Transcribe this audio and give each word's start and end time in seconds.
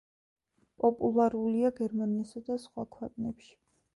პოპულარულია 0.83 1.69
გერმანიასა 1.81 2.43
და 2.47 2.57
სხვა 2.65 2.89
ქვეყნებში. 2.99 3.55